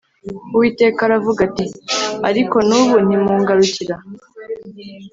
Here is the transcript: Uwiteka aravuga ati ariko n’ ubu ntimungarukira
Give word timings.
Uwiteka 0.57 0.99
aravuga 1.07 1.39
ati 1.47 1.65
ariko 2.29 2.57
n’ 2.69 2.71
ubu 2.81 2.95
ntimungarukira 3.05 3.95